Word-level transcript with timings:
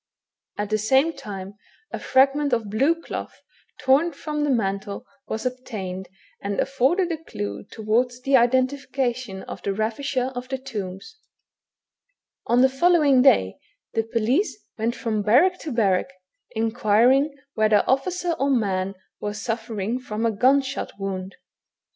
At 0.57 0.71
the 0.71 0.79
same 0.79 1.13
time, 1.13 1.53
a 1.91 1.99
fragment 1.99 2.53
of 2.53 2.71
blue 2.71 2.99
cloth, 2.99 3.43
torn 3.79 4.13
from 4.13 4.43
the 4.43 4.49
mantle, 4.49 5.05
was 5.27 5.45
obtained, 5.45 6.09
and 6.41 6.59
afforded 6.59 7.11
a 7.11 7.23
clue 7.23 7.65
towards 7.65 8.19
the 8.21 8.35
identification 8.35 9.43
of 9.43 9.61
the 9.61 9.73
ravisher 9.75 10.31
of 10.33 10.49
the 10.49 10.57
tombs. 10.57 11.19
On 12.47 12.61
the 12.61 12.67
following 12.69 13.21
day, 13.21 13.59
the 13.93 14.01
police 14.01 14.57
went 14.75 14.95
from 14.95 15.21
barrack 15.21 15.59
THE 15.59 15.65
HUMAN 15.69 15.75
HYJENA. 15.83 16.07
257 16.55 16.69
to 16.71 16.81
barrack, 16.81 17.17
inquiring 17.29 17.35
whether 17.53 17.83
officer 17.87 18.31
or 18.39 18.49
man 18.49 18.95
were 19.19 19.35
suffer 19.35 19.79
ing 19.79 19.99
from 19.99 20.25
a 20.25 20.31
gun 20.31 20.61
shot 20.61 20.93
wound. 20.97 21.35